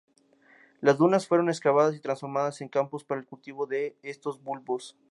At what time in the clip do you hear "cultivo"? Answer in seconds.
3.27-3.67